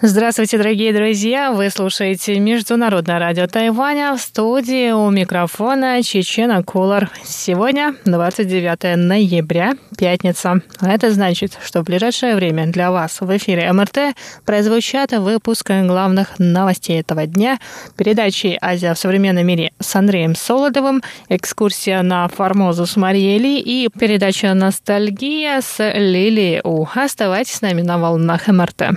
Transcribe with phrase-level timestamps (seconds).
[0.00, 1.50] Здравствуйте, дорогие друзья!
[1.50, 7.10] Вы слушаете Международное радио Тайваня в студии у микрофона Чечена Кулар.
[7.24, 10.62] Сегодня 29 ноября, пятница.
[10.80, 14.14] Это значит, что в ближайшее время для вас в эфире МРТ
[14.44, 17.58] прозвучат выпуск главных новостей этого дня,
[17.96, 23.88] передачи «Азия в современном мире» с Андреем Солодовым, экскурсия на Формозу с Марией Ли и
[23.88, 26.86] передача «Ностальгия» с Лилией У.
[26.94, 28.96] Оставайтесь с нами на волнах МРТ.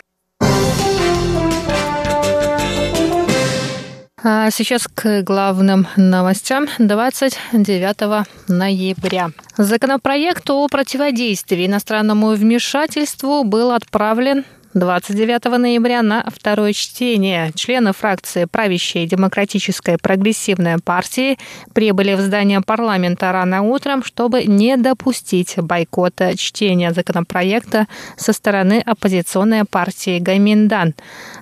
[4.23, 9.31] А сейчас к главным новостям 29 ноября.
[9.57, 19.05] Законопроект о противодействии иностранному вмешательству был отправлен 29 ноября на второе чтение члены фракции правящей
[19.05, 21.38] демократической прогрессивной партии
[21.73, 29.65] прибыли в здание парламента рано утром, чтобы не допустить бойкота чтения законопроекта со стороны оппозиционной
[29.65, 30.93] партии Гаминдан.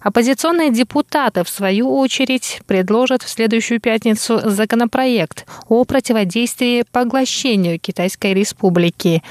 [0.02, 9.22] Оппозиционные депутаты, в свою очередь, предложат в следующую пятницу законопроект о противодействии поглощению Китайской Республики.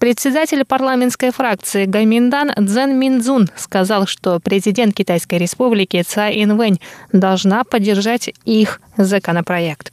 [0.00, 6.80] Председатель парламентской фракции Гаминдан Цзэн Минзун сказал, что президент Китайской республики Цай Инвэнь
[7.12, 9.92] должна поддержать их законопроект.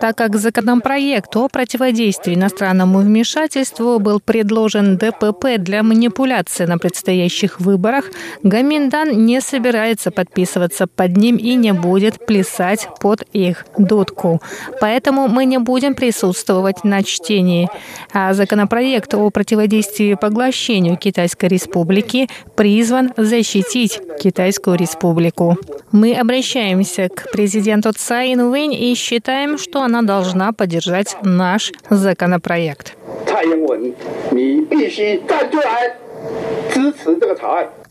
[0.00, 8.06] Так как законопроект о противодействии иностранному вмешательству был предложен ДПП для манипуляции на предстоящих выборах,
[8.42, 14.40] Гаминдан не собирается подписываться под ним и не будет плясать под их дудку.
[14.80, 17.68] Поэтому мы не будем присутствовать на чтении.
[18.12, 25.58] А законопроект о противодействии поглощению Китайской Республики призван защитить Китайскую Республику.
[25.92, 32.96] Мы обращаемся к президенту Цай Инвэнь и считаем, что она должна поддержать наш законопроект.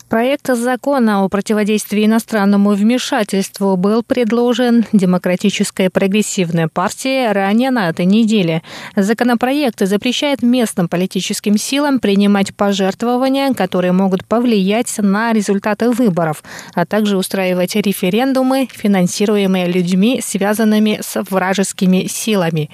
[0.09, 8.63] Проект закона о противодействии иностранному вмешательству был предложен Демократической прогрессивной партии ранее на этой неделе.
[8.96, 16.41] Законопроект запрещает местным политическим силам принимать пожертвования, которые могут повлиять на результаты выборов,
[16.73, 22.69] а также устраивать референдумы, финансируемые людьми, связанными с вражескими силами.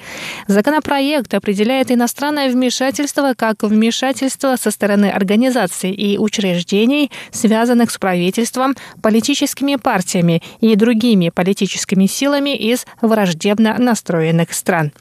[0.47, 9.75] Законопроект определяет иностранное вмешательство как вмешательство со стороны организаций и учреждений– связанных с правительством, политическими
[9.75, 14.91] партиями и другими политическими силами из враждебно настроенных стран.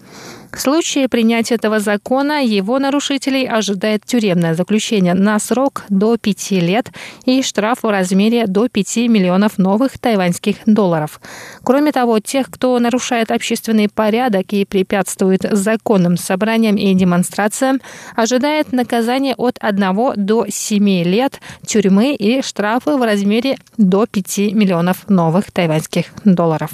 [0.53, 6.93] В случае принятия этого закона его нарушителей ожидает тюремное заключение на срок до пяти лет
[7.25, 11.21] и штраф в размере до 5 миллионов новых тайваньских долларов.
[11.65, 17.81] Кроме того, тех, кто нарушает общественный порядок и препятствует законным собраниям и демонстрациям,
[18.15, 25.09] ожидает наказание от 1 до 7 лет тюрьмы и штрафы в размере до 5 миллионов
[25.09, 26.71] новых тайваньских долларов.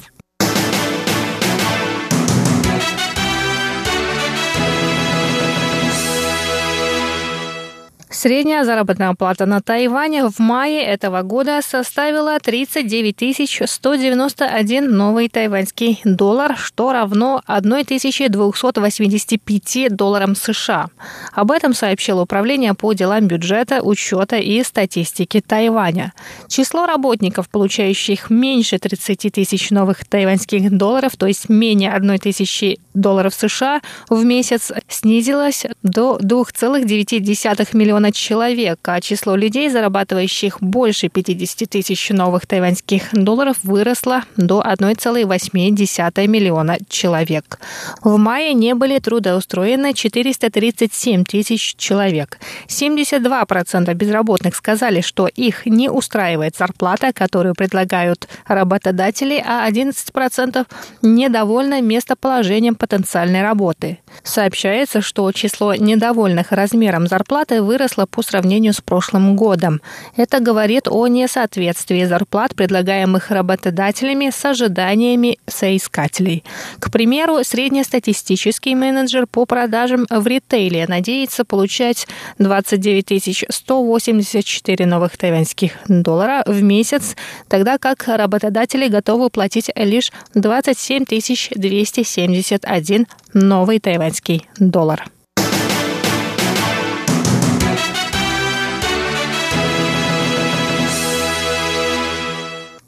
[8.20, 16.56] Средняя заработная плата на Тайване в мае этого года составила 39 191 новый тайваньский доллар,
[16.56, 20.88] что равно 1285 долларам США.
[21.32, 26.12] Об этом сообщило Управление по делам бюджета, учета и статистики Тайваня.
[26.48, 33.32] Число работников, получающих меньше 30 тысяч новых тайваньских долларов, то есть менее 1 тысячи долларов
[33.32, 33.80] США
[34.10, 42.10] в месяц, снизилось до 2,9 миллиона миллиона человек, а число людей, зарабатывающих больше 50 тысяч
[42.10, 47.58] новых тайваньских долларов, выросло до 1,8 миллиона человек.
[48.02, 52.38] В мае не были трудоустроены 437 тысяч человек.
[52.68, 60.66] 72% безработных сказали, что их не устраивает зарплата, которую предлагают работодатели, а 11%
[61.02, 63.98] недовольны местоположением потенциальной работы.
[64.22, 69.80] Сообщается, что число недовольных размером зарплаты выросло выросла по сравнению с прошлым годом.
[70.16, 76.44] Это говорит о несоответствии зарплат, предлагаемых работодателями, с ожиданиями соискателей.
[76.78, 82.06] К примеру, среднестатистический менеджер по продажам в ритейле надеется получать
[82.38, 87.16] 29 184 новых тайваньских доллара в месяц,
[87.48, 95.17] тогда как работодатели готовы платить лишь 27 271 новый тайваньский доллар.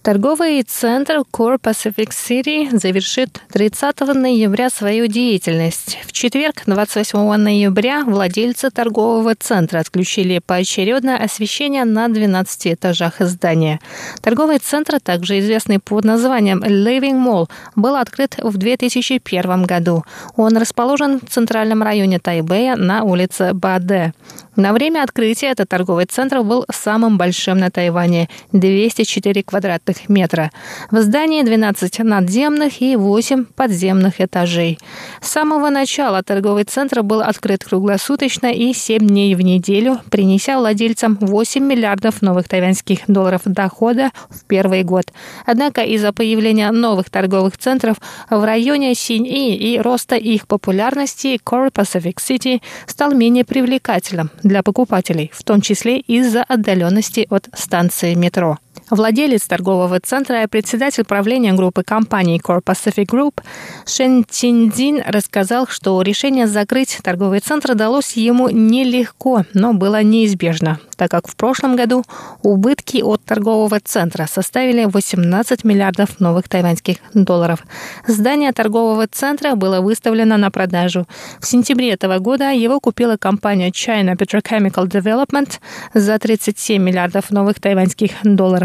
[0.02, 5.98] Торговый центр Core Pacific City завершит 30 ноября свою деятельность.
[6.06, 13.78] В четверг, 28 ноября, владельцы торгового центра отключили поочередное освещение на 12 этажах здания.
[14.22, 20.04] Торговый центр, также известный под названием Living Mall, был открыт в 2001 году.
[20.34, 24.14] Он расположен в центральном районе Тайбэя на улице Баде.
[24.60, 30.50] На время открытия этот торговый центр был самым большим на Тайване– 204 квадратных метра.
[30.90, 34.78] В здании 12 надземных и 8 подземных этажей.
[35.22, 41.16] С самого начала торговый центр был открыт круглосуточно и 7 дней в неделю, принеся владельцам
[41.18, 45.06] 8 миллиардов новых тайваньских долларов дохода в первый год.
[45.46, 47.96] Однако из-за появления новых торговых центров
[48.28, 55.30] в районе Синьи и роста их популярности Core Pacific City стал менее привлекательным для покупателей,
[55.32, 58.58] в том числе из-за отдаленности от станции метро.
[58.90, 63.40] Владелец торгового центра и председатель правления группы компаний Core Pacific Group
[63.86, 71.08] Шен Тиндин рассказал, что решение закрыть торговый центр далось ему нелегко, но было неизбежно, так
[71.08, 72.04] как в прошлом году
[72.42, 77.60] убытки от торгового центра составили 18 миллиардов новых тайваньских долларов.
[78.08, 81.06] Здание торгового центра было выставлено на продажу.
[81.40, 85.60] В сентябре этого года его купила компания China Petrochemical Development
[85.94, 88.59] за 37 миллиардов новых тайваньских долларов.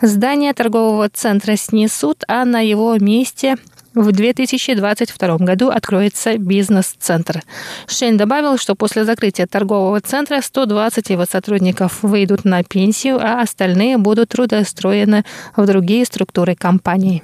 [0.00, 3.56] Здание торгового центра снесут, а на его месте
[3.94, 7.42] в 2022 году откроется бизнес-центр.
[7.86, 13.98] Шейн добавил, что после закрытия торгового центра 120 его сотрудников выйдут на пенсию, а остальные
[13.98, 15.24] будут трудоустроены
[15.56, 17.22] в другие структуры компании.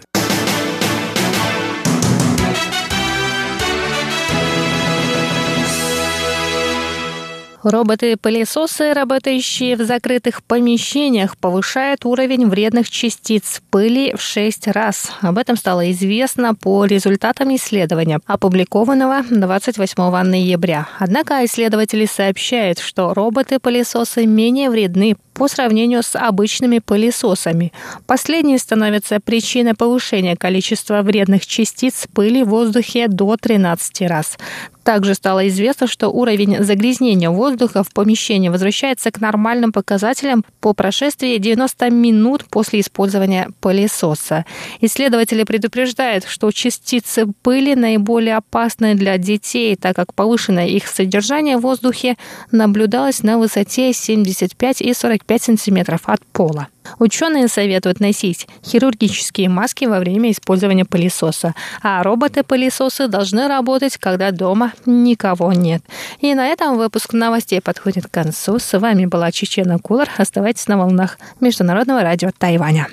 [7.69, 15.11] Роботы-пылесосы, работающие в закрытых помещениях, повышают уровень вредных частиц пыли в 6 раз.
[15.21, 20.87] Об этом стало известно по результатам исследования, опубликованного 28 ноября.
[21.01, 27.73] Однако исследователи сообщают, что роботы-пылесосы менее вредны по сравнению с обычными пылесосами.
[28.07, 34.39] Последние становятся причиной повышения количества вредных частиц пыли в воздухе до 13 раз.
[34.87, 41.39] Также стало известно, что уровень загрязнения воздуха в помещении возвращается к нормальным показателям по прошествии
[41.39, 44.45] 90 минут после использования пылесоса.
[44.81, 51.63] Исследователи предупреждают, что частицы пыли наиболее опасны для детей, так как повышенное их содержание в
[51.63, 52.15] воздухе
[52.53, 56.69] наблюдалось на высоте 75 и 45 сантиметров от пола.
[56.99, 64.73] Ученые советуют носить хирургические маски во время использования пылесоса, а роботы-пылесосы должны работать, когда дома
[64.85, 65.83] никого нет.
[66.21, 68.59] И на этом выпуск новостей подходит к концу.
[68.59, 70.09] С вами была Чечена Кулар.
[70.17, 72.89] Оставайтесь на волнах Международного радио Тайваня.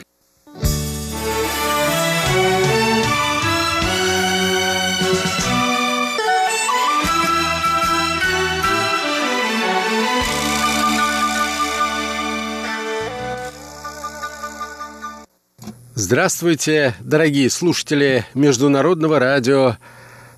[15.95, 19.78] Здравствуйте, дорогие слушатели Международного радио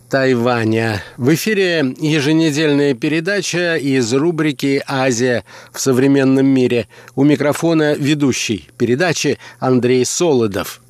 [0.10, 1.02] Тайваня.
[1.16, 6.90] В эфире еженедельная передача из рубрики «Азия в современном мире».
[7.16, 10.81] У микрофона ведущий передачи Андрей Солодов.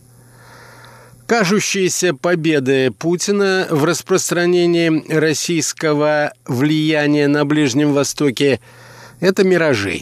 [1.28, 8.60] Кажущиеся победы Путина в распространении российского влияния на Ближнем Востоке–
[9.20, 10.02] это миражи.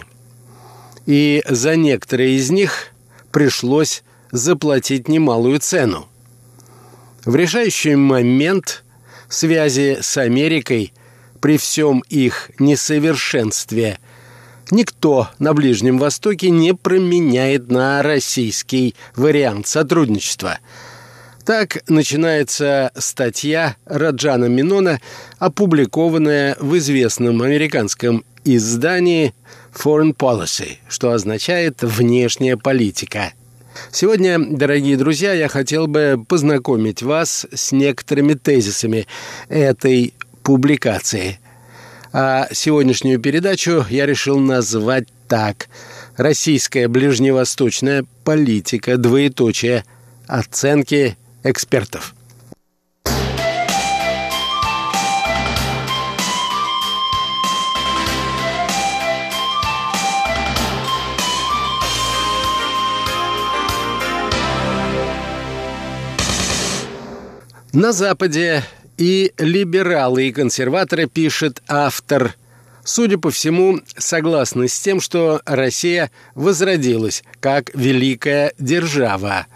[1.05, 2.93] И за некоторые из них
[3.29, 6.07] пришлось заплатить немалую цену.
[7.23, 8.83] В решающий момент
[9.29, 10.91] связи с Америкой
[11.39, 13.99] при всем их несовершенстве
[14.71, 20.57] никто на Ближнем Востоке не променяет на российский вариант сотрудничества.
[21.45, 24.99] Так начинается статья Раджана Минона,
[25.37, 29.35] опубликованная в известном американском издании
[29.73, 33.33] Foreign Policy, что означает «внешняя политика».
[33.91, 39.07] Сегодня, дорогие друзья, я хотел бы познакомить вас с некоторыми тезисами
[39.49, 40.13] этой
[40.43, 41.39] публикации.
[42.11, 45.67] А сегодняшнюю передачу я решил назвать так.
[46.15, 48.97] «Российская ближневосточная политика.
[48.97, 49.83] Двоеточие.
[50.27, 52.13] Оценки экспертов».
[67.73, 68.63] На Западе
[68.97, 72.35] и либералы, и консерваторы, пишет автор
[72.83, 79.47] судя по всему, согласны с тем, что Россия возродилась как великая держава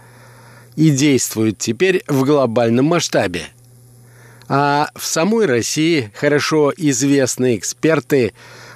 [0.75, 3.43] и действует теперь в глобальном масштабе.
[4.47, 8.33] А в самой России хорошо известные эксперты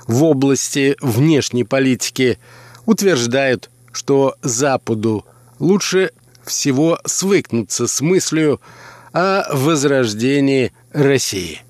[0.08, 2.40] в области внешней политики
[2.86, 5.26] утверждают, что Западу
[5.60, 6.12] лучше
[6.44, 8.60] всего свыкнуться с мыслью
[9.14, 11.62] о возрождении России.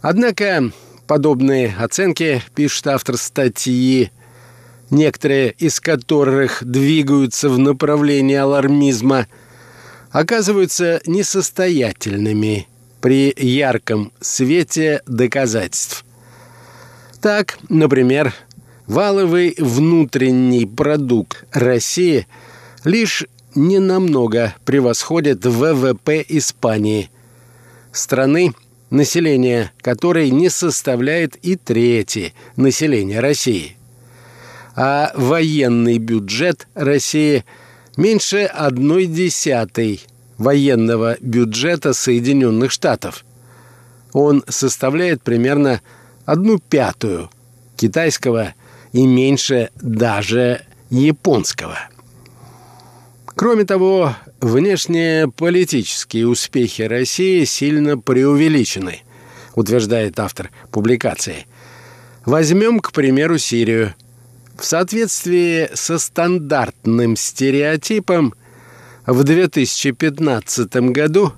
[0.00, 0.70] Однако
[1.06, 4.10] подобные оценки, пишет автор статьи,
[4.90, 9.26] некоторые из которых двигаются в направлении алармизма,
[10.10, 12.68] оказываются несостоятельными
[13.00, 16.04] при ярком свете доказательств.
[17.20, 18.34] Так, например,
[18.86, 22.26] валовый внутренний продукт России
[22.84, 27.10] лишь ненамного превосходит ВВП Испании,
[27.92, 28.52] страны,
[28.90, 33.76] население которой не составляет и трети населения России.
[34.76, 37.44] А военный бюджет России
[37.96, 40.00] меньше одной десятой
[40.38, 43.24] военного бюджета Соединенных Штатов.
[44.12, 45.80] Он составляет примерно
[46.24, 47.30] одну пятую
[47.76, 48.54] китайского
[48.92, 51.78] и меньше даже японского.
[53.36, 59.02] Кроме того, внешние политические успехи России сильно преувеличены,
[59.56, 61.46] утверждает автор публикации.
[62.24, 63.94] Возьмем, к примеру, Сирию.
[64.56, 68.34] В соответствии со стандартным стереотипом,
[69.04, 71.32] в 2015 году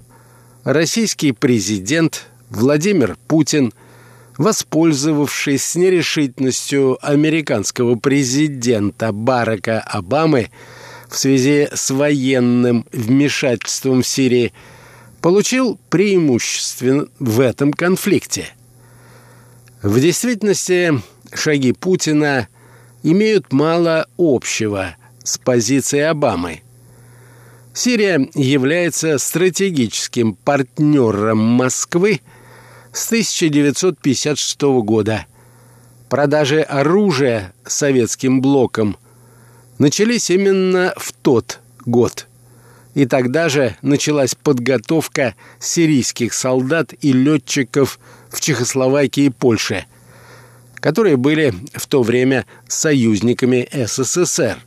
[0.64, 3.72] российский президент Владимир Путин,
[4.36, 10.50] воспользовавшись нерешительностью американского президента Барака Обамы,
[11.08, 14.52] в связи с военным вмешательством в Сирии,
[15.20, 18.48] получил преимущество в этом конфликте.
[19.82, 21.00] В действительности
[21.32, 22.48] шаги Путина
[23.02, 26.62] имеют мало общего с позицией Обамы.
[27.72, 32.20] Сирия является стратегическим партнером Москвы
[32.92, 35.26] с 1956 года.
[36.08, 38.96] Продажи оружия советским блоком
[39.78, 42.26] начались именно в тот год.
[42.94, 47.98] И тогда же началась подготовка сирийских солдат и летчиков
[48.30, 49.84] в Чехословакии и Польше,
[50.76, 54.58] которые были в то время союзниками СССР.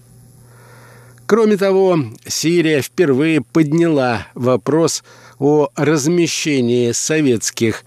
[1.25, 5.03] Кроме того, Сирия впервые подняла вопрос
[5.39, 7.83] о размещении советских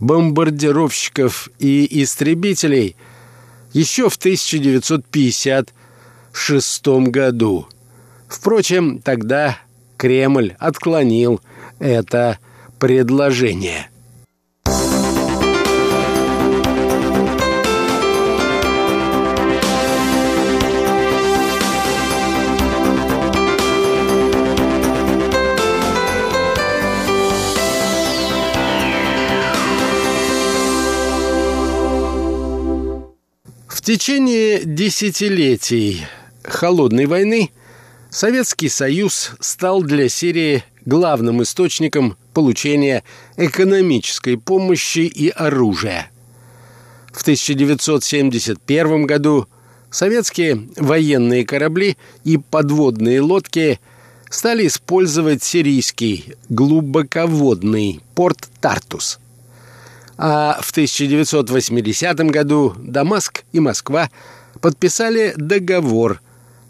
[0.00, 2.96] бомбардировщиков и истребителей
[3.72, 5.72] еще в 1950
[6.38, 7.66] шестом году.
[8.28, 9.58] Впрочем, тогда
[9.96, 11.40] Кремль отклонил
[11.78, 12.38] это
[12.78, 13.88] предложение.
[33.68, 36.04] В течение десятилетий
[36.48, 37.50] холодной войны
[38.10, 43.02] Советский Союз стал для Сирии главным источником получения
[43.36, 46.10] экономической помощи и оружия.
[47.12, 49.48] В 1971 году
[49.90, 53.80] советские военные корабли и подводные лодки
[54.30, 59.18] стали использовать сирийский глубоководный порт Тартус.
[60.18, 64.10] А в 1980 году Дамаск и Москва
[64.60, 66.20] подписали договор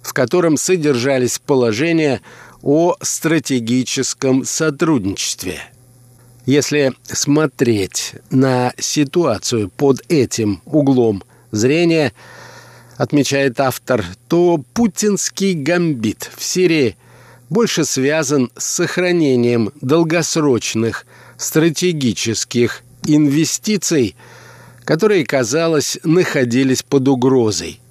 [0.06, 2.20] в котором содержались положения
[2.62, 5.58] о стратегическом сотрудничестве.
[6.46, 12.12] Если смотреть на ситуацию под этим углом зрения,
[12.96, 16.96] отмечает автор, то путинский гамбит в Сирии
[17.50, 21.04] больше связан с сохранением долгосрочных
[21.36, 24.14] стратегических инвестиций,
[24.84, 27.80] которые, казалось, находились под угрозой–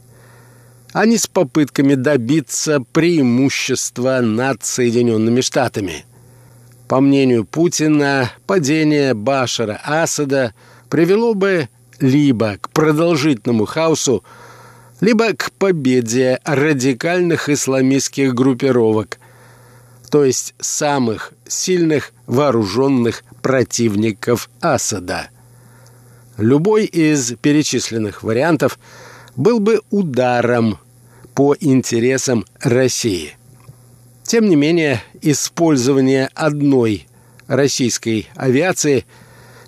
[0.96, 6.06] а не с попытками добиться преимущества над Соединенными Штатами.
[6.88, 10.54] По мнению Путина, падение Башара Асада
[10.90, 11.68] привело бы
[12.00, 14.24] либо к продолжительному хаосу,
[15.02, 19.20] либо к победе радикальных исламистских группировок,
[20.10, 25.28] то есть самых сильных вооруженных противников Асада.
[26.38, 28.80] Любой из перечисленных вариантов
[29.36, 30.80] был бы ударом
[31.36, 33.36] по интересам России.
[34.24, 37.06] Тем не менее, использование одной
[37.48, 39.06] российской авиации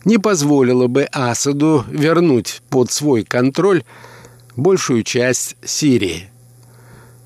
[0.06, 3.84] не позволило бы Асаду вернуть под свой контроль
[4.56, 6.30] большую часть Сирии.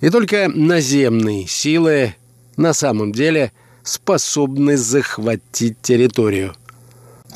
[0.02, 2.16] И только наземные силы
[2.58, 3.52] на самом деле
[3.84, 6.56] способны захватить территорию.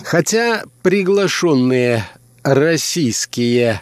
[0.03, 2.05] Хотя приглашенные
[2.43, 3.81] российские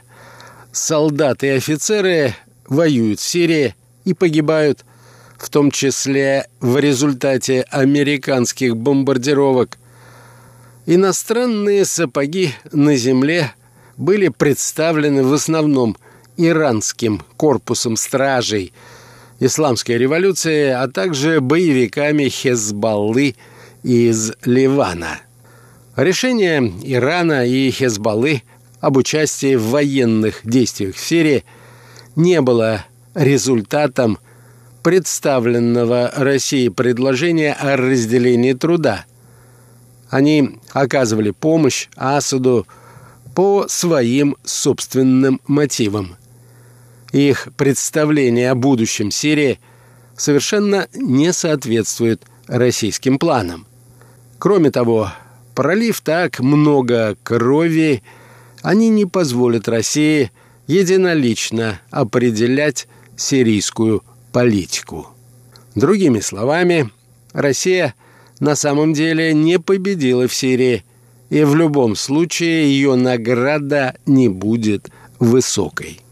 [0.72, 2.36] солдаты и офицеры
[2.67, 4.86] воюют в Сирии и погибают,
[5.38, 9.77] в том числе в результате американских бомбардировок,
[10.86, 13.53] иностранные сапоги на земле
[13.98, 15.98] были представлены в основном
[16.38, 18.74] иранским корпусом стражей
[19.39, 23.36] исламской революции, а также боевиками Хезбаллы
[23.84, 25.20] из Ливана.
[25.96, 28.43] Решение Ирана и Хезбаллы
[28.79, 31.43] об участии в военных действиях в Сирии
[32.15, 34.20] не было результатом
[34.82, 39.05] представленного России предложения о разделении труда.
[40.10, 42.67] Они оказывали помощь Асаду
[43.34, 46.17] по своим собственным мотивам.
[47.12, 49.60] Их представление о будущем Сирии
[50.15, 53.65] совершенно не соответствует российским планам.
[54.38, 55.12] Кроме того,
[55.55, 58.03] пролив так много крови,
[58.62, 60.32] они не позволят России
[60.67, 65.08] единолично определять сирийскую политику.
[65.75, 66.89] Другими словами,
[67.34, 67.96] Россия
[68.39, 70.84] на самом деле не победила в Сирии,
[71.29, 74.89] и в любом случае ее награда не будет
[75.20, 76.02] высокой.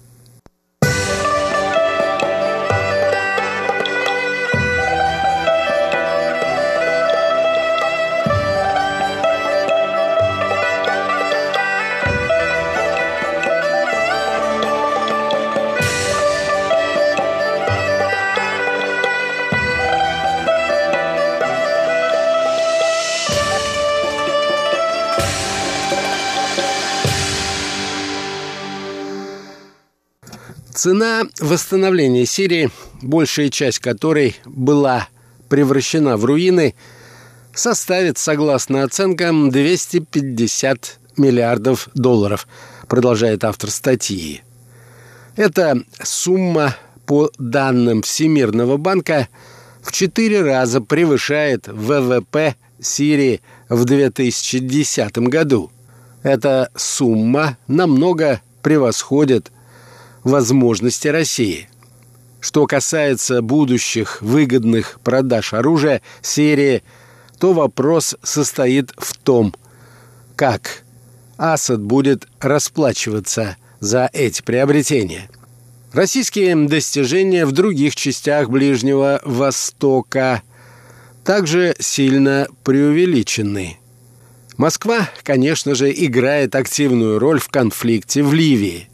[30.81, 32.71] Цена восстановления Сирии,
[33.03, 35.09] большая часть которой была
[35.47, 36.73] превращена в руины,
[37.53, 42.47] составит, согласно оценкам, 250 миллиардов долларов,
[42.87, 44.41] продолжает автор статьи.
[45.35, 46.75] Эта сумма,
[47.05, 49.27] по данным Всемирного банка,
[49.83, 55.71] в четыре раза превышает ВВП Сирии в 2010 году.
[56.23, 59.51] Эта сумма намного превосходит
[60.23, 61.67] возможности России.
[62.39, 66.83] Что касается будущих выгодных продаж оружия серии,
[67.39, 69.53] то вопрос состоит в том,
[70.35, 70.83] как
[71.37, 75.29] Асад будет расплачиваться за эти приобретения.
[75.93, 80.41] Российские достижения в других частях Ближнего Востока
[81.25, 83.77] также сильно преувеличены.
[84.57, 88.90] Москва, конечно же, играет активную роль в конфликте в Ливии.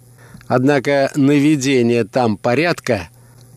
[0.48, 3.10] Однако наведение там порядка,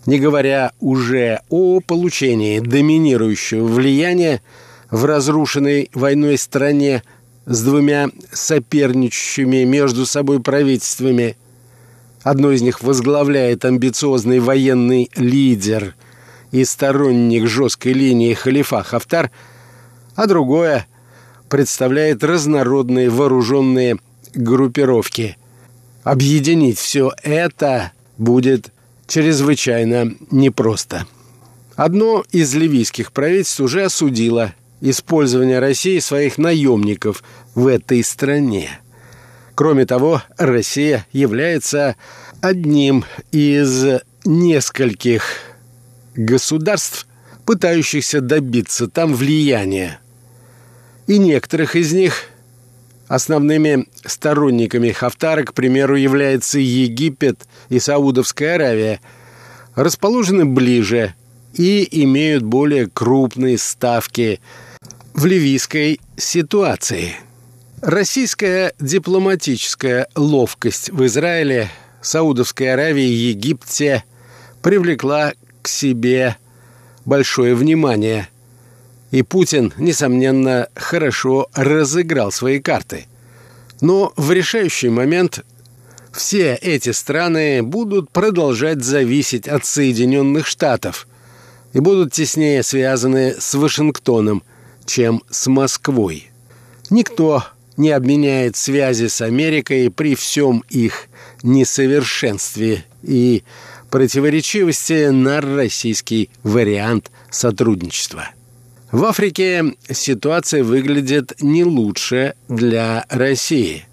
[0.06, 4.42] не говоря уже о получении доминирующего влияния
[4.90, 7.04] в разрушенной войной стране
[7.46, 11.36] с двумя соперничающими между собой правительствами,
[12.22, 15.94] одно из них возглавляет амбициозный военный лидер
[16.50, 19.30] и сторонник жесткой линии халифа Хафтар,
[20.16, 20.88] а другое
[21.48, 23.98] представляет разнородные вооруженные
[24.34, 25.36] группировки–
[26.02, 28.72] Объединить все это будет
[29.06, 31.06] чрезвычайно непросто.
[31.76, 37.22] Одно из ливийских правительств уже осудило использование России своих наемников
[37.54, 38.80] в этой стране.
[39.54, 41.96] Кроме того, Россия является
[42.40, 45.22] одним из нескольких
[46.14, 47.06] государств,
[47.44, 50.00] пытающихся добиться там влияния.
[51.06, 52.24] И некоторых из них
[53.10, 59.00] Основными сторонниками Хафтара, к примеру, являются Египет и Саудовская Аравия,
[59.74, 61.16] расположены ближе
[61.54, 64.40] и имеют более крупные ставки
[65.12, 67.16] в ливийской ситуации.
[67.82, 71.68] Российская дипломатическая ловкость в Израиле,
[72.00, 74.04] Саудовской Аравии и Египте
[74.62, 76.36] привлекла к себе
[77.04, 78.28] большое внимание–
[79.10, 83.06] и Путин, несомненно, хорошо разыграл свои карты.
[83.80, 85.44] Но в решающий момент
[86.12, 91.06] все эти страны будут продолжать зависеть от Соединенных Штатов
[91.72, 94.42] и будут теснее связаны с Вашингтоном,
[94.86, 96.30] чем с Москвой.
[96.90, 97.44] Никто
[97.76, 101.06] не обменяет связи с Америкой при всем их
[101.42, 103.44] несовершенстве и
[103.90, 108.30] противоречивости на российский вариант сотрудничества.
[108.92, 113.86] В Африке ситуация выглядит не лучше для России.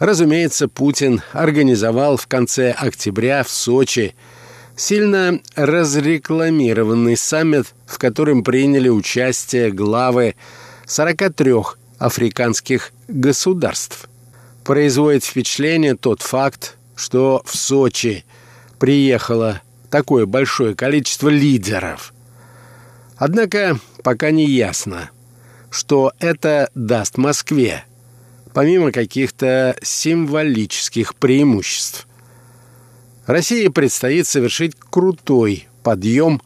[0.00, 4.16] Разумеется, Путин организовал в конце октября в Сочи
[4.74, 10.34] сильно разрекламированный саммит, в котором приняли участие главы
[10.86, 11.52] 43
[11.98, 14.08] африканских государств.
[14.64, 18.24] Производит впечатление тот факт, что в Сочи
[18.80, 22.12] приехало такое большое количество лидеров.
[23.16, 25.10] Однако пока не ясно,
[25.68, 27.82] что это даст Москве,
[28.54, 32.06] помимо каких-то символических преимуществ.
[33.26, 36.40] России предстоит совершить крутой подъем,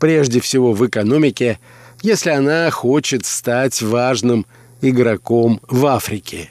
[0.00, 1.60] прежде всего в экономике,
[2.02, 4.44] если она хочет стать важным
[4.80, 6.50] игроком в Африке,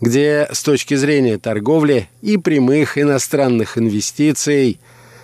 [0.00, 4.78] где с точки зрения торговли и прямых иностранных инвестиций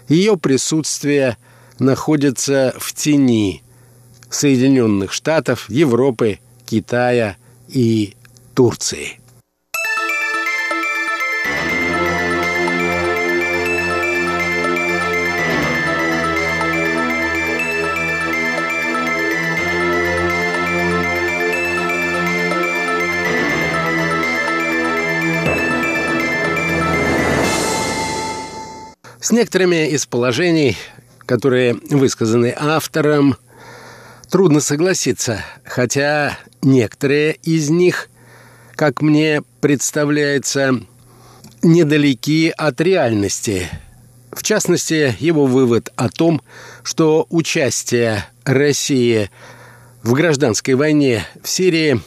[0.09, 1.37] ее присутствие
[1.79, 3.63] находится в тени
[4.31, 7.37] Соединенных Штатов, Европы, Китая
[7.69, 8.15] и
[8.55, 9.21] Турции.
[29.21, 30.77] С некоторыми из положений,
[31.25, 33.37] которые высказаны автором,
[34.31, 38.09] трудно согласиться, хотя некоторые из них,
[38.77, 40.81] как мне представляется,
[41.63, 43.69] недалеки от реальности.
[44.33, 46.41] В частности, его вывод о том,
[46.85, 49.31] что участие России
[50.03, 52.01] в гражданской войне в Сирии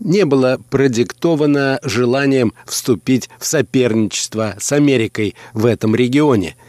[0.00, 6.56] не было продиктовано желанием вступить в соперничество с Америкой в этом регионе–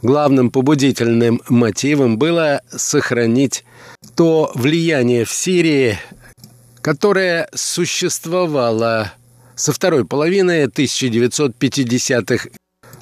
[0.00, 3.64] Главным побудительным мотивом было сохранить
[4.14, 5.98] то влияние в Сирии,
[6.80, 9.12] которое существовало
[9.56, 12.48] со второй половины 1950-х,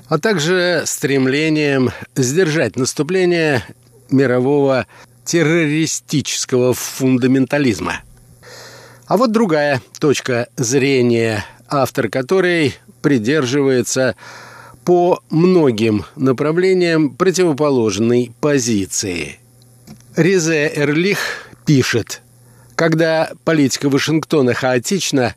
[0.09, 3.62] а также стремлением сдержать наступление
[4.11, 4.87] мирового
[5.24, 8.00] террористического фундаментализма.
[9.06, 14.16] А вот другая точка зрения, автор которой придерживается
[14.87, 19.40] по многим направлениям противоположной позиции.
[20.14, 22.22] Резе Эрлих пишет,
[22.77, 25.35] когда политика Вашингтона хаотична,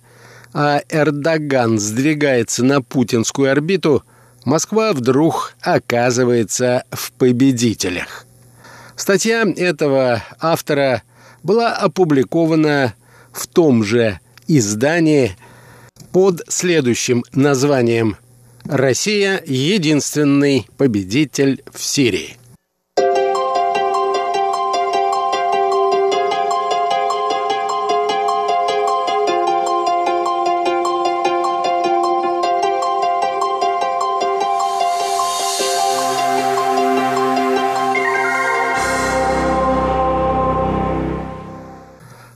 [0.54, 4.04] а Эрдоган сдвигается на путинскую орбиту,
[4.46, 8.28] Москва вдруг оказывается в победителях.
[8.96, 11.02] Статья этого автора
[11.42, 12.94] была опубликована
[13.32, 15.36] в том же издании
[16.12, 18.16] под следующим названием
[18.72, 22.38] Россия– единственный победитель в Сирии.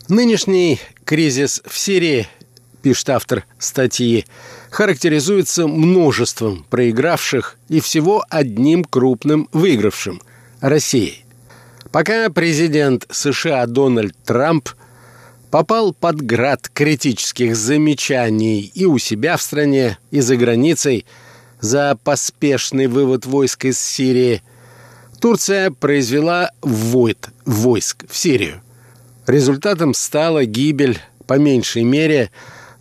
[0.10, 2.28] Нынешний кризис в Сирии,
[2.84, 4.26] пишет автор статьи,
[4.69, 10.22] характеризуется множеством проигравших и всего одним крупным выигравшим–
[10.62, 11.26] Россией.
[11.91, 14.69] Пока президент США Дональд Трамп
[15.52, 21.06] попал под град критических замечаний и у себя в стране, и за границей
[21.60, 24.41] за поспешный вывод войск из Сирии,
[25.19, 28.62] Турция произвела ввод войск в Сирию.
[29.28, 32.32] Результатом стала гибель, по меньшей мере,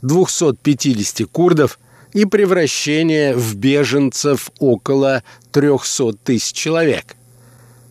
[0.03, 1.79] 250 курдов
[2.13, 7.17] и превращение в беженцев около 300 тысяч человек.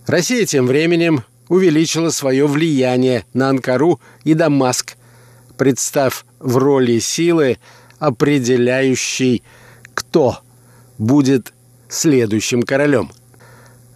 [0.05, 4.95] Россия тем временем увеличила свое влияние на Анкару и Дамаск,
[5.57, 7.57] представ в роли силы,
[7.99, 9.43] определяющей,
[9.93, 10.39] кто
[10.97, 11.53] будет
[11.89, 13.11] следующим королем.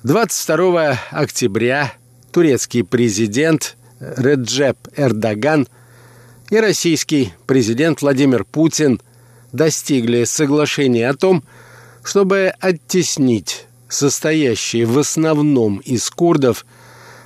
[0.04, 1.94] 22 октября
[2.32, 5.68] турецкий президент Реджеп Эрдоган
[6.50, 9.02] и российский президент Владимир Путин–
[9.56, 11.44] достигли соглашения о том,
[12.04, 16.66] чтобы оттеснить состоящие в основном из курдов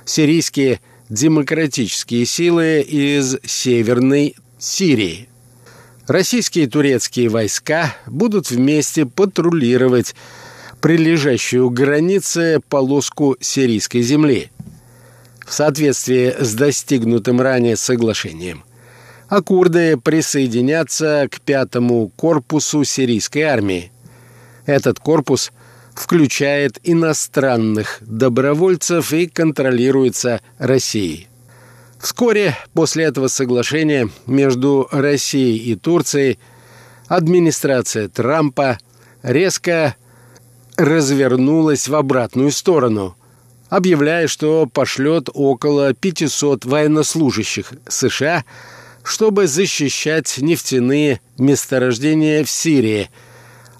[0.04, 5.28] сирийские демократические силы из Северной Сирии.
[6.06, 10.14] Российские и турецкие войска будут вместе патрулировать
[10.80, 14.50] прилежащую к границе полоску сирийской земли
[15.46, 18.64] в соответствии с достигнутым ранее соглашением
[19.30, 23.92] а курды присоединятся к пятому корпусу сирийской армии.
[24.66, 25.52] Этот корпус
[25.94, 31.28] включает иностранных добровольцев и контролируется Россией.
[32.00, 36.38] Вскоре после этого соглашения между Россией и Турцией
[37.06, 38.78] администрация Трампа
[39.22, 39.94] резко
[40.76, 43.14] развернулась в обратную сторону,
[43.68, 48.44] объявляя, что пошлет около 500 военнослужащих США,
[49.02, 53.10] чтобы защищать нефтяные месторождения в Сирии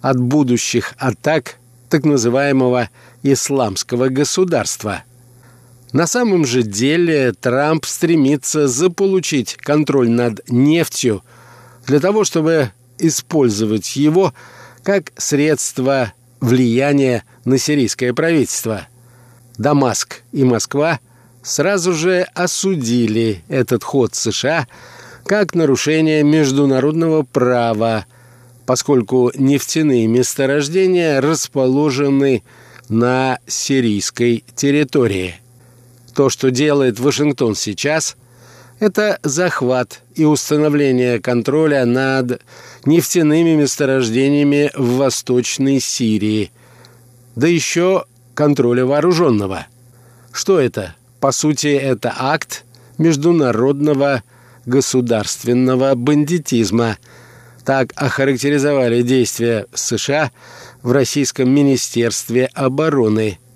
[0.01, 1.57] от будущих атак
[1.89, 2.89] так называемого
[3.23, 5.05] «исламского государства».
[5.93, 11.25] На самом же деле Трамп стремится заполучить контроль над нефтью
[11.87, 14.33] для того, чтобы использовать его
[14.85, 18.87] как средство влияния на сирийское правительство.
[19.59, 21.01] Дамаск и Москва
[21.43, 24.69] сразу же осудили этот ход США
[25.31, 28.05] как нарушение международного права,
[28.67, 32.43] поскольку нефтяные месторождения расположены
[32.89, 35.37] на сирийской территории.
[36.17, 38.17] То, что делает Вашингтон сейчас,
[38.81, 42.43] это захват и установление контроля над
[42.85, 46.51] нефтяными месторождениями в Восточной Сирии,
[47.37, 49.69] да еще контроля вооруженного.
[50.33, 50.97] Что это?
[51.21, 52.65] По сути, это акт
[52.99, 54.25] международного
[54.67, 56.99] государственного бандитизма.
[57.65, 60.31] Так охарактеризовали действия США
[60.83, 63.39] в Российском Министерстве обороны–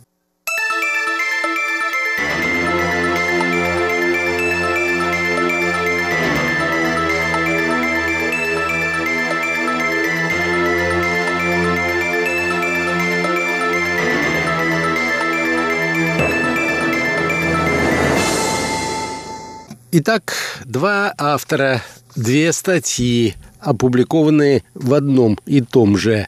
[19.96, 21.80] Итак, два автора,
[22.16, 26.26] две статьи, опубликованные в одном и том же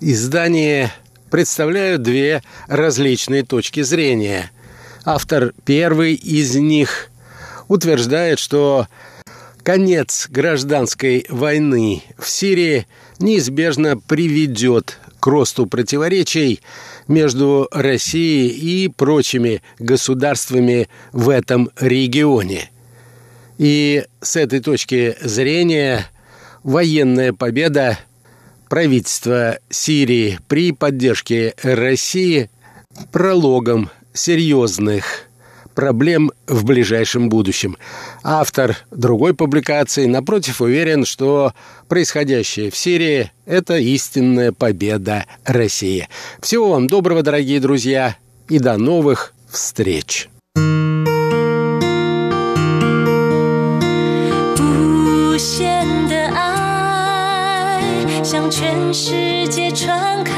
[0.00, 0.90] издании,
[1.30, 4.50] представляют две различные точки зрения.
[5.04, 7.10] Автор первый из них
[7.68, 8.86] утверждает, что
[9.62, 12.86] конец гражданской войны в Сирии
[13.18, 16.62] неизбежно приведет к росту противоречий
[17.08, 22.70] между Россией и прочими государствами в этом регионе.
[23.58, 26.06] И с этой точки зрения
[26.62, 27.98] военная победа
[28.68, 32.50] правительства Сирии при поддержке России
[33.12, 35.25] прологом серьезных
[35.75, 37.77] проблем в ближайшем будущем.
[38.23, 41.53] Автор другой публикации, напротив, уверен, что
[41.87, 46.07] происходящее в Сирии – это истинная победа России.
[46.41, 48.15] Всего вам доброго, дорогие друзья,
[48.49, 50.29] и до новых встреч!
[58.23, 60.31] 向全世界传开，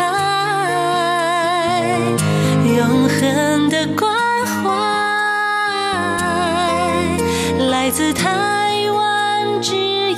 [2.75, 4.16] 永恒的光。
[7.87, 10.17] 来自台湾之音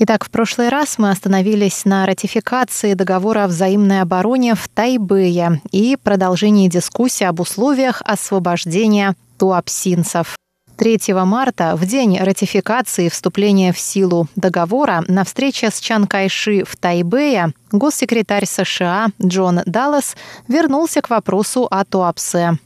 [0.00, 5.96] Итак, в прошлый раз мы остановились на ратификации договора о взаимной обороне в Тайбэе и
[6.00, 10.36] продолжении дискуссии об условиях освобождения туапсинцев.
[10.76, 16.76] 3 марта, в день ратификации вступления в силу договора, на встрече с Чан Кайши в
[16.76, 22.58] Тайбэе, госсекретарь США Джон Даллас вернулся к вопросу о Туапсе.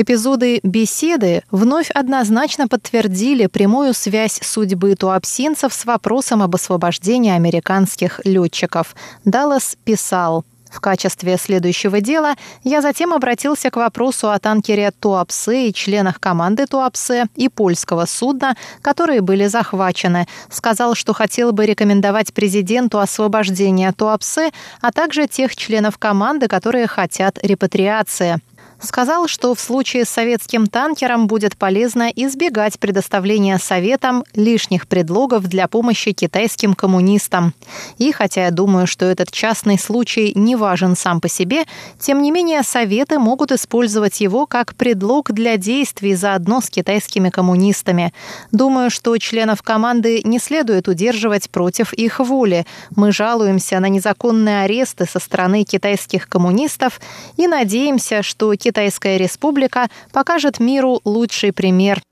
[0.00, 8.94] Эпизоды беседы вновь однозначно подтвердили прямую связь судьбы туапсинцев с вопросом об освобождении американских летчиков.
[9.24, 15.74] Даллас писал– в качестве следующего дела я затем обратился к вопросу о танкере Туапсе и
[15.74, 20.26] членах команды Туапсе и польского судна, которые были захвачены.
[20.50, 27.38] Сказал, что хотел бы рекомендовать президенту освобождение Туапсе, а также тех членов команды, которые хотят
[27.42, 28.40] репатриации
[28.80, 35.68] сказал, что в случае с советским танкером будет полезно избегать предоставления Советам лишних предлогов для
[35.68, 37.54] помощи китайским коммунистам.
[37.98, 41.64] И хотя я думаю, что этот частный случай не важен сам по себе,
[41.98, 48.12] тем не менее Советы могут использовать его как предлог для действий заодно с китайскими коммунистами.
[48.52, 52.66] Думаю, что членов команды не следует удерживать против их воли.
[52.94, 57.00] Мы жалуемся на незаконные аресты со стороны китайских коммунистов
[57.36, 62.02] и надеемся, что Китайская республика покажет миру лучший пример.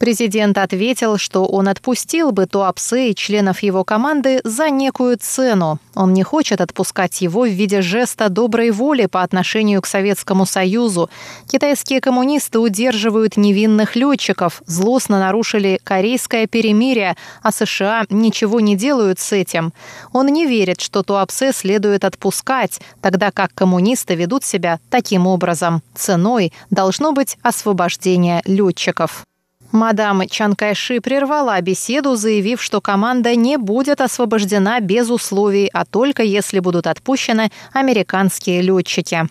[0.00, 5.78] Президент ответил, что он отпустил бы Туапсе и членов его команды за некую цену.
[5.94, 11.10] Он не хочет отпускать его в виде жеста доброй воли по отношению к Советскому Союзу.
[11.52, 19.32] Китайские коммунисты удерживают невинных летчиков, злостно нарушили корейское перемирие, а США ничего не делают с
[19.32, 19.74] этим.
[20.14, 25.82] Он не верит, что Туапсе следует отпускать, тогда как коммунисты ведут себя таким образом.
[25.94, 29.26] Ценой должно быть освобождение летчиков.
[29.72, 36.22] Мадам Чан Кайши прервала беседу, заявив, что команда не будет освобождена без условий, а только
[36.22, 39.28] если будут отпущены американские летчики.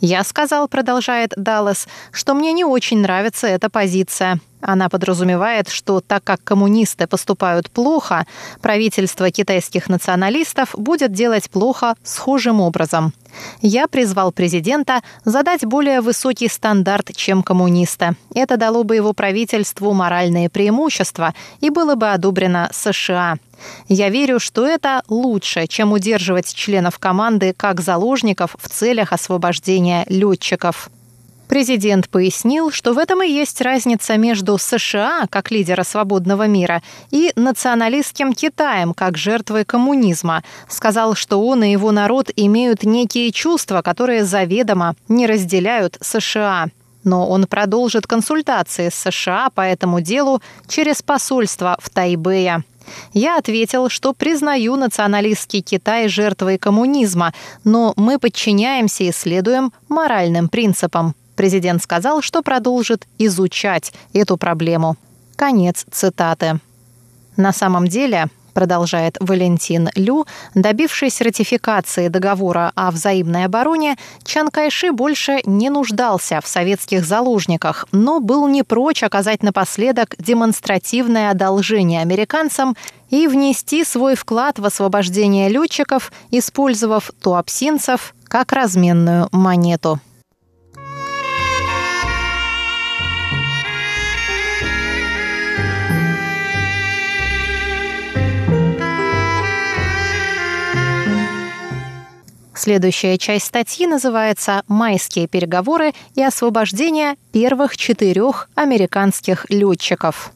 [0.00, 4.38] «Я сказал»,— продолжает Даллас,— «что мне не очень нравится эта позиция.
[4.66, 8.26] Она подразумевает, что так как коммунисты поступают плохо,
[8.62, 13.12] правительство китайских националистов будет делать плохо схожим образом.
[13.60, 18.16] Я призвал президента задать более высокий стандарт, чем коммунисты.
[18.34, 23.36] Это дало бы его правительству моральные преимущества и было бы одобрено США.
[23.88, 30.88] Я верю, что это лучше, чем удерживать членов команды как заложников в целях освобождения летчиков.
[31.48, 37.32] Президент пояснил, что в этом и есть разница между США, как лидера свободного мира, и
[37.36, 40.42] националистским Китаем, как жертвой коммунизма.
[40.68, 46.68] Сказал, что он и его народ имеют некие чувства, которые заведомо не разделяют США.
[47.04, 52.64] Но он продолжит консультации с США по этому делу через посольство в Тайбэе.
[53.12, 61.14] Я ответил, что признаю националистский Китай жертвой коммунизма, но мы подчиняемся и следуем моральным принципам.
[61.36, 64.96] Президент сказал, что продолжит изучать эту проблему.
[65.36, 66.60] Конец цитаты.
[67.36, 75.40] На самом деле, продолжает Валентин Лю, добившись ратификации договора о взаимной обороне, Чан Кайши больше
[75.44, 82.76] не нуждался в советских заложниках, но был не прочь оказать напоследок демонстративное одолжение американцам
[83.10, 90.00] и внести свой вклад в освобождение летчиков, использовав туапсинцев как разменную монету.
[102.64, 110.32] Следующая часть статьи называется «Майские переговоры и освобождение первых четырех американских летчиков».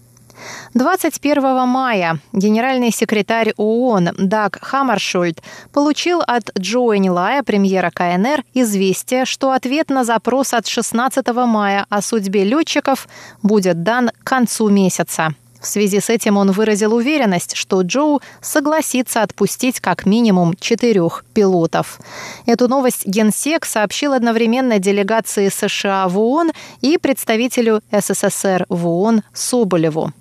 [0.75, 9.53] 21 мая генеральный секретарь ООН Даг Хаммаршульд получил от Джо Энилая, премьера КНР, известие, что
[9.53, 13.09] ответ на запрос от 16 мая о судьбе летчиков
[13.43, 15.35] будет дан к концу месяца.
[15.61, 21.99] В связи с этим он выразил уверенность, что Джоу согласится отпустить как минимум четырех пилотов.
[22.47, 30.13] Эту новость Генсек сообщил одновременно делегации США в ООН и представителю СССР в ООН Соболеву.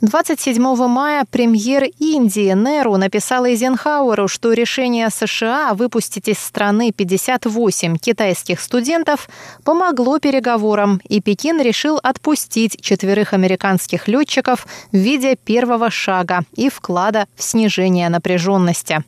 [0.00, 8.60] 27 мая премьер Индии Неру написал Эйзенхауэру, что решение США выпустить из страны 58 китайских
[8.60, 9.28] студентов
[9.62, 17.26] помогло переговорам, и Пекин решил отпустить четверых американских летчиков в виде первого шага и вклада
[17.36, 19.04] в снижение напряженности.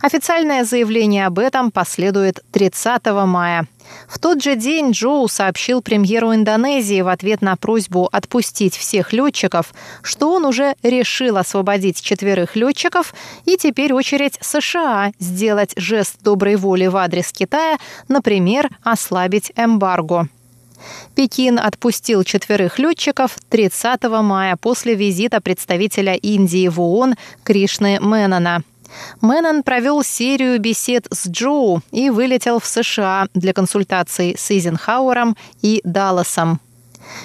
[0.00, 3.66] Официальное заявление об этом последует 30 мая.
[4.08, 9.72] В тот же день Джоу сообщил премьеру Индонезии в ответ на просьбу отпустить всех летчиков,
[10.02, 13.14] что он уже решил освободить четверых летчиков,
[13.44, 20.28] и теперь очередь США сделать жест доброй воли в адрес Китая, например, ослабить эмбарго.
[21.14, 28.62] Пекин отпустил четверых летчиков 30 мая после визита представителя Индии в ООН Кришны Меннона.
[29.20, 35.80] Мэннон провел серию бесед с Джоу и вылетел в США для консультаций с Эйзенхауэром и
[35.84, 36.60] Далласом.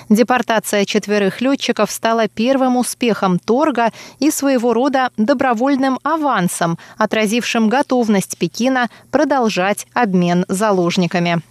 [0.10, 8.90] Депортация четверых летчиков стала первым успехом торга и своего рода добровольным авансом, отразившим готовность Пекина
[9.12, 11.42] продолжать обмен заложниками.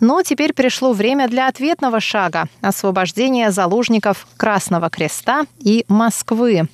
[0.00, 6.68] Но теперь пришло время для ответного шага– освобождения заложников Красного Креста и Москвы.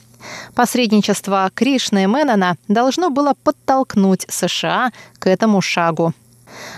[0.55, 6.13] Посредничество Кришны Мэннона должно было подтолкнуть США к этому шагу.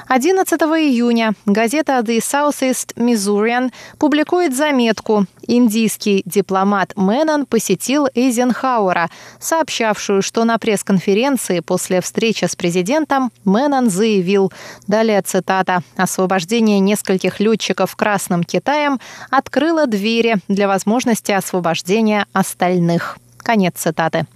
[0.08, 10.44] 11 июня газета The Southeast Missourian публикует заметку «Индийский дипломат Мэннон посетил Эйзенхауэра», сообщавшую, что
[10.44, 14.52] на пресс-конференции после встречи с президентом Мэннон заявил,
[14.86, 23.18] далее цитата, «Освобождение нескольких летчиков Красным Китаем открыло двери для возможности освобождения остальных».
[23.44, 24.26] Конец цитаты.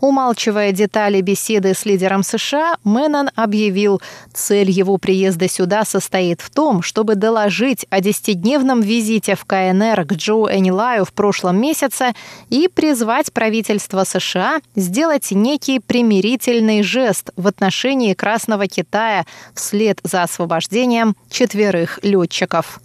[0.00, 4.00] Умалчивая детали беседы с лидером США, Мэннон объявил,
[4.32, 10.12] цель его приезда сюда состоит в том, чтобы доложить о десятидневном визите в КНР к
[10.12, 12.14] Джо Энилаю в прошлом месяце
[12.48, 21.16] и призвать правительство США сделать некий примирительный жест в отношении Красного Китая вслед за освобождением
[21.28, 22.80] четверых летчиков.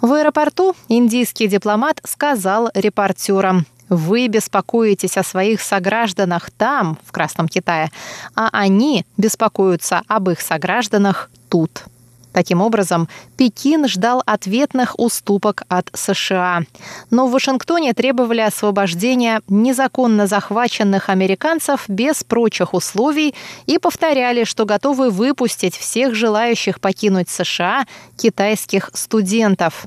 [0.00, 7.90] В аэропорту индийский дипломат сказал репортерам, вы беспокоитесь о своих согражданах там, в Красном Китае,
[8.34, 11.84] а они беспокоятся об их согражданах тут.
[12.32, 16.62] Таким образом, Пекин ждал ответных уступок от США.
[17.10, 23.34] Но в Вашингтоне требовали освобождения незаконно захваченных американцев без прочих условий
[23.66, 27.84] и повторяли, что готовы выпустить всех желающих покинуть США
[28.16, 29.86] китайских студентов.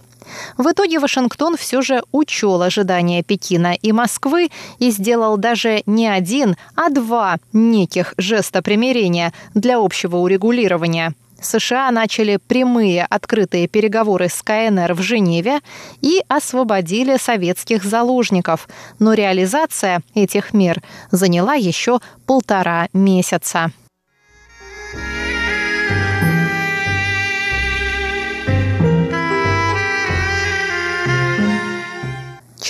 [0.58, 4.50] В итоге Вашингтон все же учел ожидания Пекина и Москвы
[4.80, 11.14] и сделал даже не один, а два неких жеста примирения для общего урегулирования.
[11.46, 15.60] США начали прямые открытые переговоры с КНР в Женеве
[16.02, 18.68] и освободили советских заложников,
[19.00, 23.72] но реализация этих мер заняла еще полтора месяца.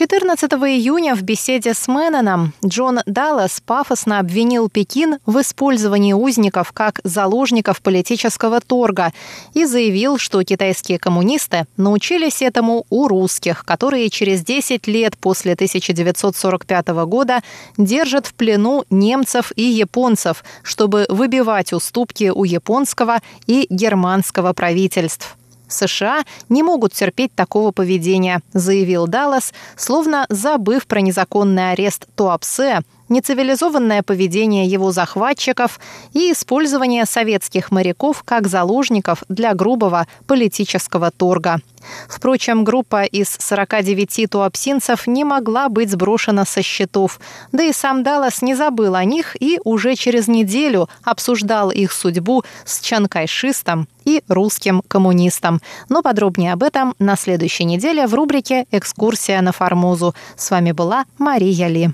[0.04, 7.00] 14 июня в беседе с Мэнноном Джон Даллас пафосно обвинил Пекин в использовании узников как
[7.06, 9.14] заложников политического торга
[9.54, 16.88] и заявил, что китайские коммунисты научились этому у русских, которые через 10 лет после 1945
[17.06, 17.40] года
[17.78, 25.38] держат в плену немцев и японцев, чтобы выбивать уступки у японского и германского правительств.
[25.68, 34.04] США не могут терпеть такого поведения, заявил Даллас, словно забыв про незаконный арест Туапсе, нецивилизованное
[34.04, 35.80] поведение его захватчиков
[36.14, 41.60] и использование советских моряков как заложников для грубого политического торга.
[42.08, 47.20] Впрочем, группа из 49 туапсинцев не могла быть сброшена со счетов,
[47.52, 52.44] да и сам Даллас не забыл о них и уже через неделю обсуждал их судьбу
[52.66, 55.62] с чанкайшистом и русским коммунистом.
[55.90, 60.14] Но подробнее об этом на следующей неделе в рубрике «Экскурсия на Формозу».
[60.36, 61.90] С вами была Мария Ли.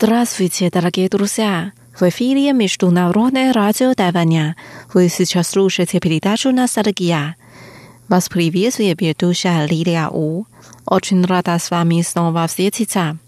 [0.00, 1.72] ，Здравствуйте, дорогие друзья!
[1.98, 4.54] В эфире Международное радио Тайваня.
[4.94, 7.34] Вы сейчас слушаете передачу «Ностальгия».
[8.08, 10.46] Вас приветствует ведущая Лилия У.
[10.86, 13.18] Очень рада с вами снова встретиться.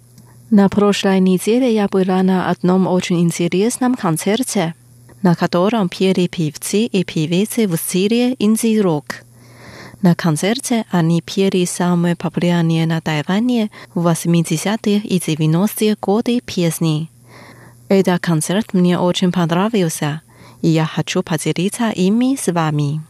[0.49, 4.75] На прошлой неделе я была на одном очень интересном концерте,
[5.21, 9.17] на котором пели певцы и певицы в стиле инди-рок.
[10.01, 17.11] На концерте они пели самые популярные на Тайване в 80-е и 90-е годы песни.
[17.89, 20.23] Этот концерт мне очень понравился,
[20.63, 23.03] и я хочу поделиться ими с вами.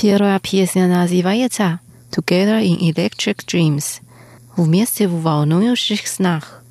[0.00, 1.78] Pierwsza piesnia nazywается
[2.10, 4.00] Together in Electric Dreams.
[4.56, 6.62] W miejsce w wolnujących snach.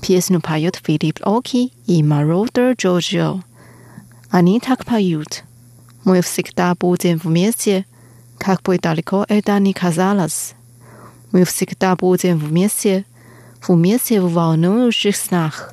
[0.00, 3.40] Piesnię poją Filip Oki i Marauder Giorgio.
[4.32, 5.44] Они так поют.
[6.04, 7.84] Мы всегда будем вместе,
[8.38, 10.54] как бы далеко это ни казалось.
[11.30, 13.04] Мы всегда будем вместе,
[13.68, 15.72] вместе в волнующих снах.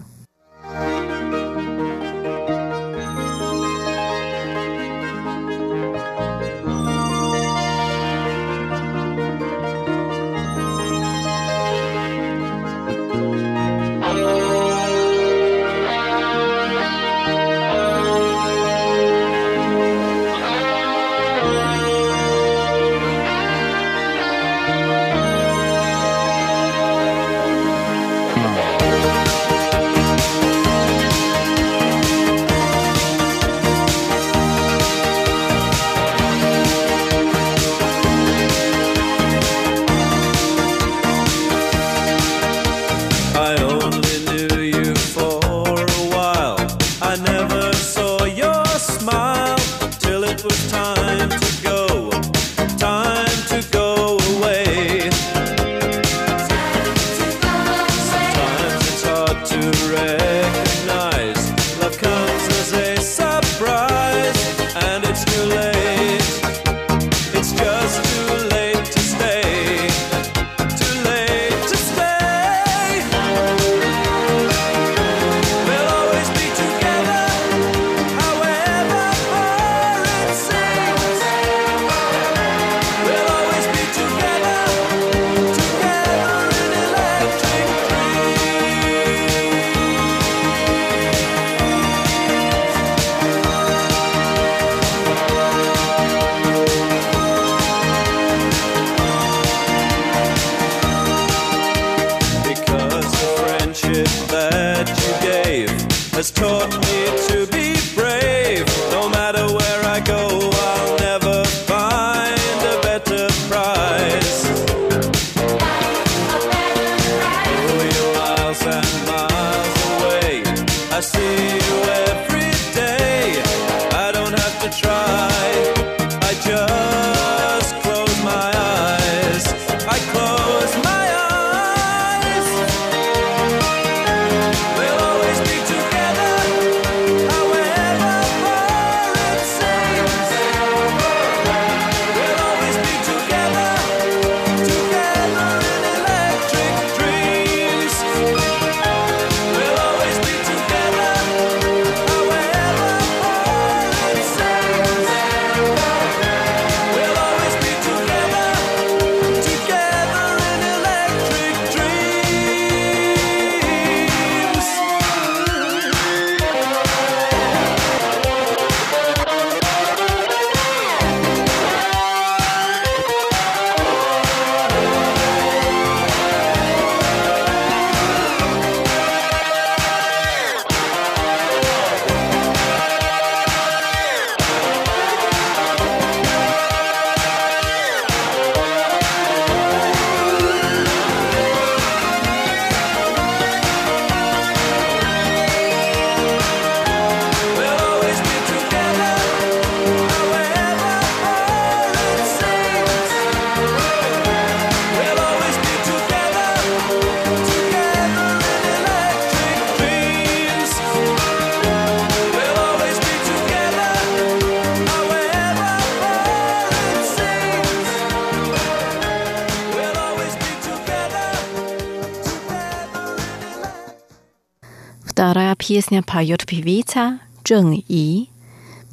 [225.69, 228.29] Песня поет певица Чжэн И.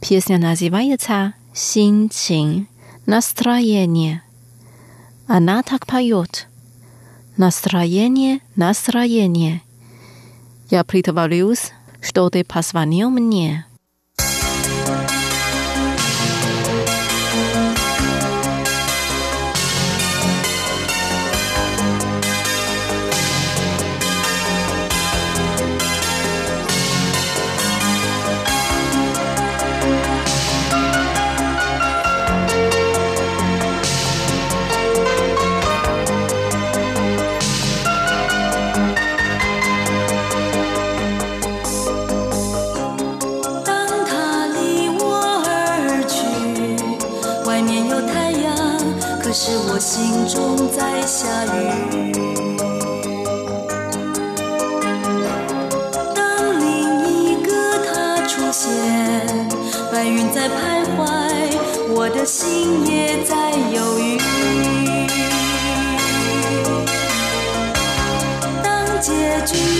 [0.03, 2.69] Песня называется «Синчин»—
[3.07, 4.21] «Настроение».
[5.27, 6.49] Она так поет.
[7.39, 9.63] «Настроение, настроение».
[10.69, 11.73] Я притворюсь,
[12.03, 13.65] что ты позвонил мне.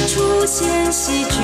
[0.07, 1.41] 出现喜剧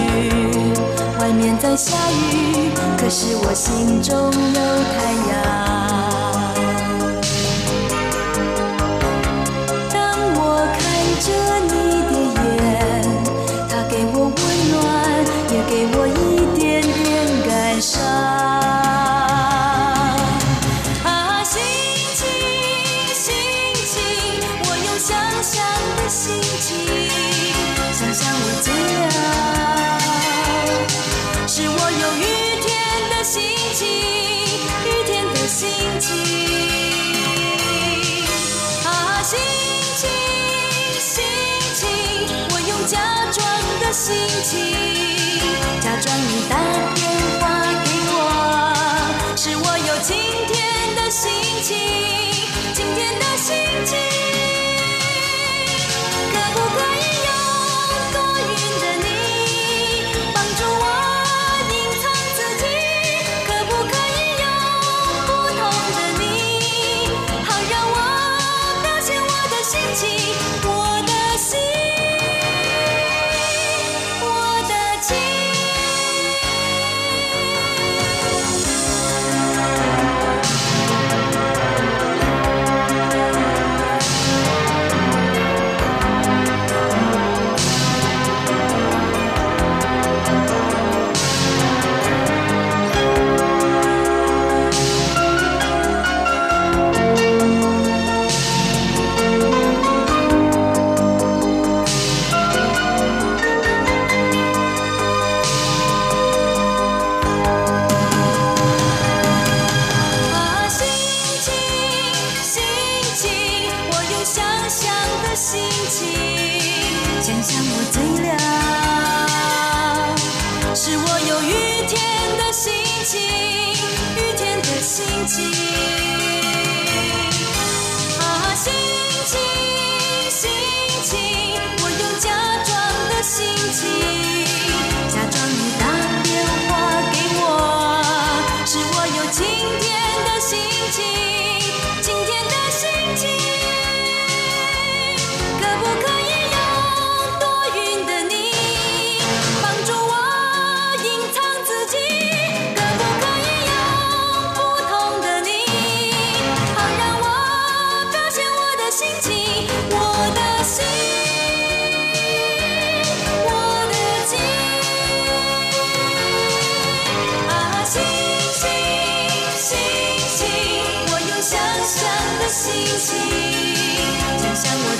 [1.18, 5.81] 外面在下雨可是我心中有太阳。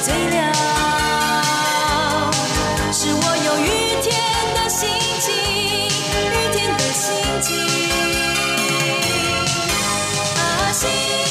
[0.03, 0.53] 醉了，
[2.92, 3.68] 是我有雨
[4.03, 4.11] 天
[4.57, 4.88] 的心
[5.20, 5.30] 情，
[6.26, 7.50] 雨天的心情，
[10.36, 11.22] 啊，心。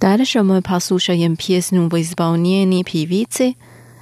[0.00, 3.54] Далі що ми послушаємо пісню в исполнении певицы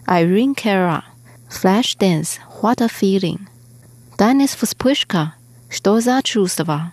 [0.06, 1.02] Irene Cara
[1.50, 2.38] «Flashdance.
[2.62, 3.38] What a Feeling».
[4.16, 5.32] Dann ist Вспышка.
[5.68, 6.92] Что за чувство?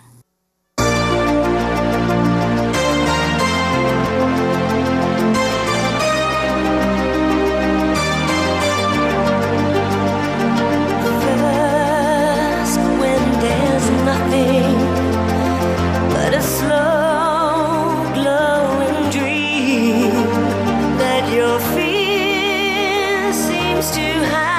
[24.16, 24.55] you have.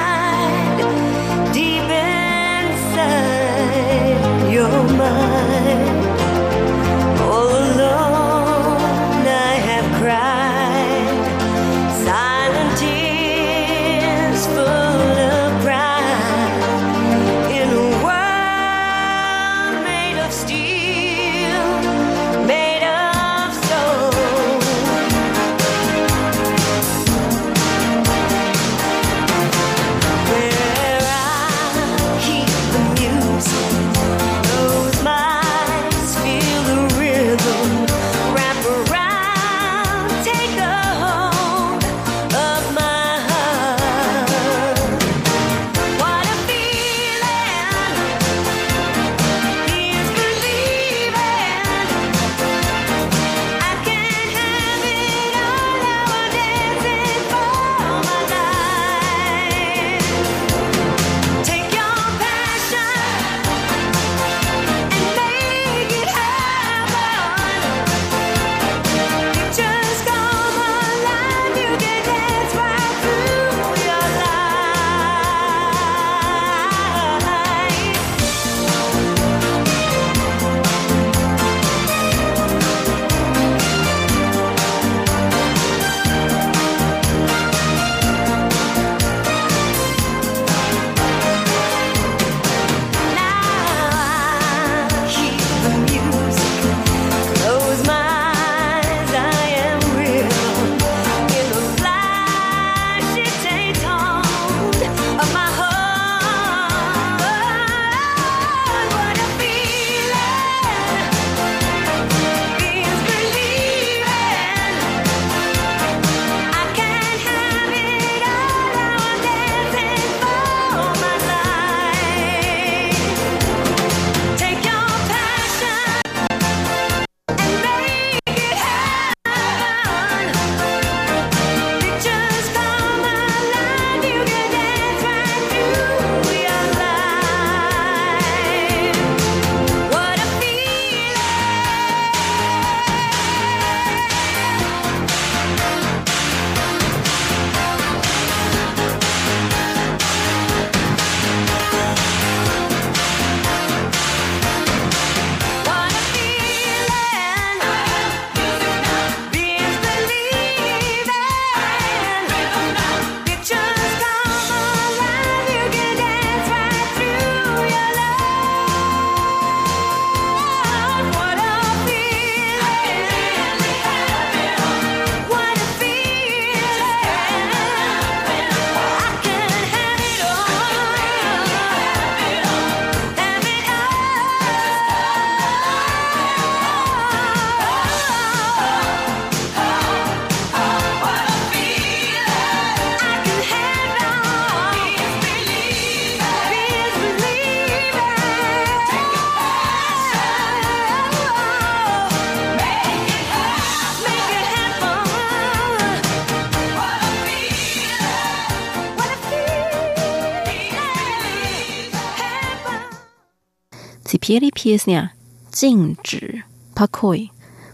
[214.28, 215.14] Теперь песня
[215.50, 217.32] «禁止 покой»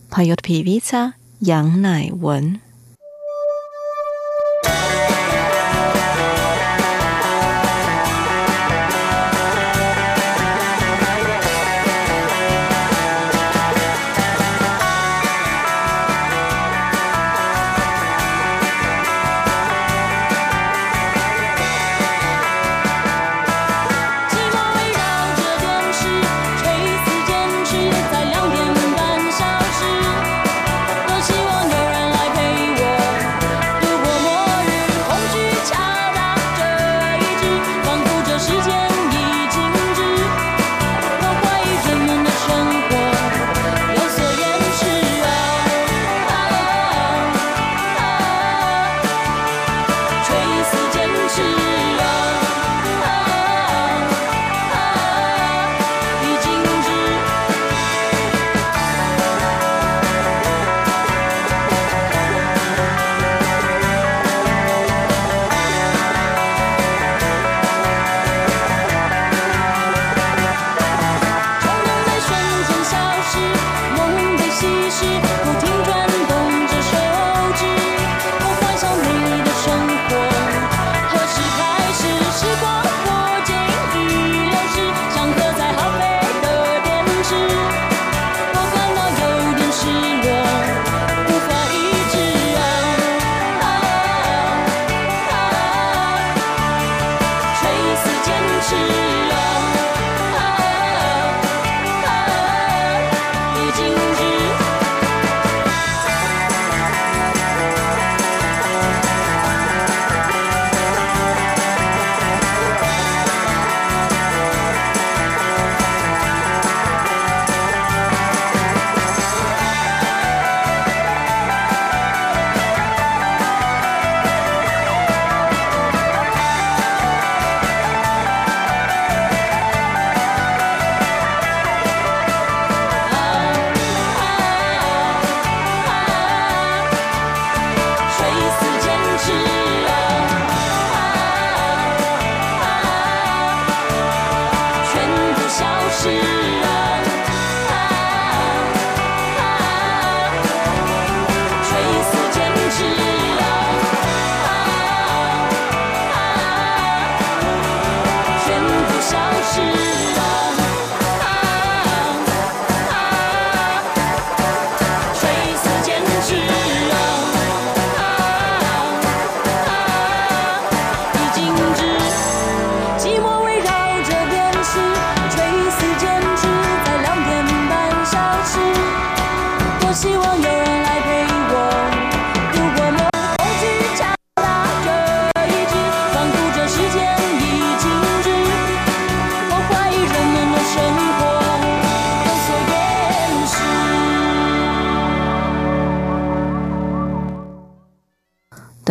[0.09, 2.13] поет певица Ян Най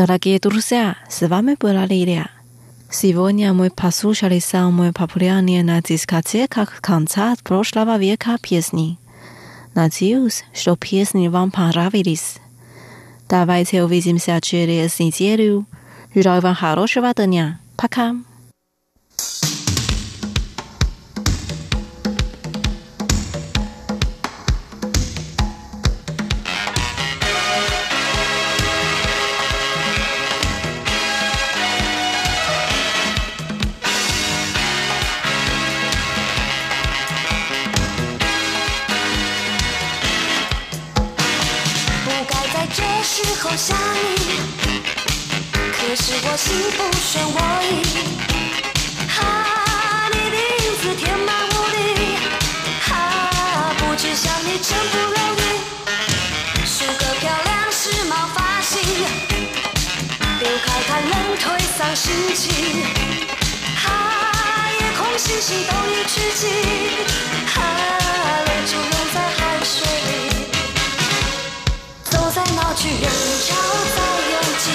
[0.06, 2.30] Дорогие друзья, с вами была Лилия.
[2.92, 9.00] Сегодня мы послушали самые популярные на дискотеках конца прошлого века песни.
[9.74, 12.36] Надеюсь, что песни вам понравились.
[13.30, 15.66] Давайте увидимся через неделю.
[16.14, 17.62] Желаю вам хорошего дня.
[17.78, 18.14] Пока.
[46.34, 46.82] 我幸福，
[47.12, 47.70] 全我意。
[49.22, 51.78] 啊，你的影子填满屋里。
[52.90, 52.92] 啊，
[53.78, 55.62] 不知想你真不容易。
[56.66, 58.82] 梳个漂亮时髦发型，
[60.40, 61.46] 丢开寒冷颓
[61.78, 62.82] 丧心情。
[63.86, 63.94] 啊，
[64.80, 66.42] 夜空星星都已聚集。
[67.54, 67.62] 啊，
[68.48, 70.10] 泪珠融在汗水里。
[72.06, 73.06] 走在闹区，人
[73.46, 73.54] 潮
[73.94, 74.66] 在拥挤。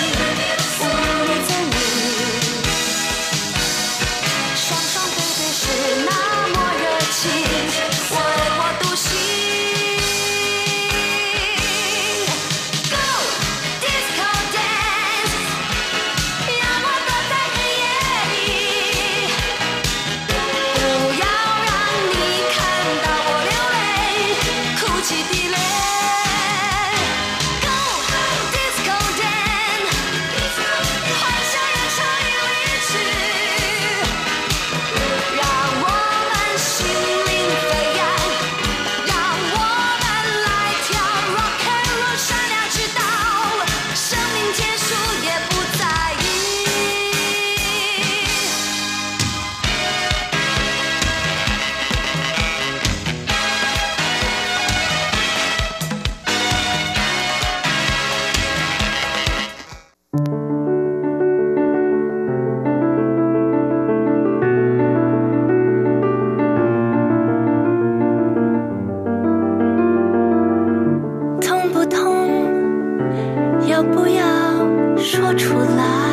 [75.01, 76.08] 说出来。